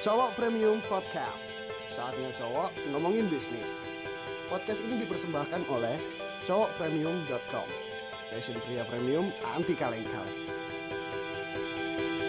[0.00, 1.52] Cowok Premium Podcast.
[1.92, 3.84] Saatnya cowok ngomongin bisnis.
[4.48, 6.00] Podcast ini dipersembahkan oleh
[6.48, 7.68] cowokpremium.com.
[8.32, 10.49] Fashion pria premium anti kaleng-kaleng.